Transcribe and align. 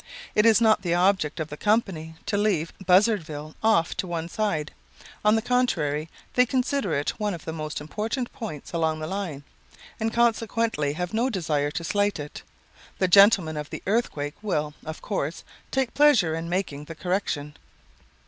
It 0.33 0.47
is 0.47 0.59
not 0.59 0.81
the 0.81 0.95
object 0.95 1.39
of 1.39 1.49
the 1.49 1.57
company 1.57 2.15
to 2.25 2.35
leave 2.35 2.73
Buzzardville 2.83 3.53
off 3.61 3.95
to 3.97 4.07
one 4.07 4.29
side, 4.29 4.71
on 5.23 5.35
the 5.35 5.43
contrary, 5.43 6.09
they 6.33 6.47
consider 6.47 6.95
it 6.95 7.11
one 7.19 7.35
of 7.35 7.45
the 7.45 7.53
most 7.53 7.79
important 7.79 8.33
points 8.33 8.73
along 8.73 8.97
the 8.99 9.05
line, 9.05 9.43
and 9.99 10.11
consequently 10.11 10.87
can 10.93 10.95
have 10.95 11.13
no 11.13 11.29
desire 11.29 11.69
to 11.69 11.83
slight 11.83 12.19
it. 12.19 12.41
The 12.97 13.07
gentlemen 13.07 13.57
of 13.57 13.69
The 13.69 13.83
Earthquake 13.85 14.33
will, 14.41 14.73
of 14.85 15.03
course, 15.03 15.43
take 15.69 15.93
pleasure 15.93 16.33
in 16.33 16.49
making 16.49 16.85
the 16.85 16.95
correction.' 16.95 17.53